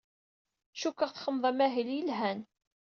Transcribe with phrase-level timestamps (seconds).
[0.79, 2.39] Cukkteɣ txedmeḍ amahil yelhan.